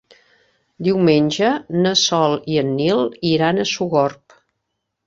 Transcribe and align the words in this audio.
Diumenge 0.87 1.51
na 1.83 1.93
Sol 2.05 2.35
i 2.55 2.59
en 2.63 2.75
Nil 2.81 3.07
iran 3.35 3.63
a 3.63 3.69
Sogorb. 3.77 4.43